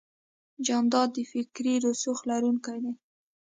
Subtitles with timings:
[0.65, 2.93] جانداد د فکري رسوخ لرونکی دی.